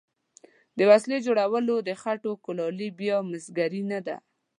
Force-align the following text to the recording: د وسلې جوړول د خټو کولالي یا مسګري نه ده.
د 0.77 0.79
وسلې 0.89 1.17
جوړول 1.25 1.65
د 1.87 1.89
خټو 2.01 2.31
کولالي 2.45 2.89
یا 3.09 3.17
مسګري 3.31 3.81
نه 3.91 3.99
ده. 4.07 4.17